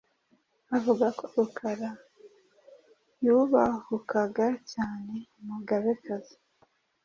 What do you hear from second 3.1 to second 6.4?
yubahukaga cyane umugabekazi